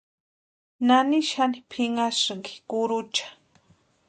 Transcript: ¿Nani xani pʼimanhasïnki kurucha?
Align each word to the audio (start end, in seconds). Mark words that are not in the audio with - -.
¿Nani 0.87 1.19
xani 1.29 1.59
pʼimanhasïnki 1.69 2.53
kurucha? 2.69 3.25